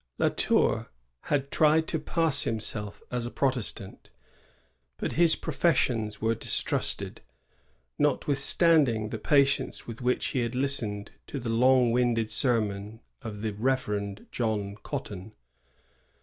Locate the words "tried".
1.51-1.87